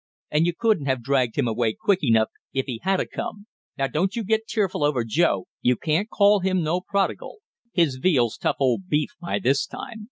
[0.31, 3.45] "And you couldn't have dragged him away quick enough if he had a come!
[3.77, 7.37] Now don't you get tearful over Joe, you can't call him no prodigal;
[7.71, 9.99] his veal's tough old beef by this time!